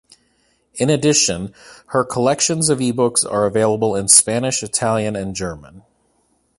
[0.73, 1.53] In addition,
[1.89, 5.83] her collections of ebooks are available in Spanish, Italian and German.